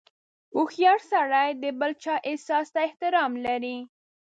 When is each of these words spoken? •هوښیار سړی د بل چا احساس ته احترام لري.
•هوښیار 0.55 0.99
سړی 1.11 1.49
د 1.63 1.65
بل 1.79 1.91
چا 2.03 2.15
احساس 2.29 2.67
ته 2.73 2.79
احترام 2.87 3.31
لري. 3.45 3.77